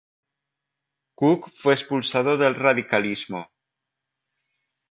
[1.13, 3.51] Cooke fue expulsado del radicalismo.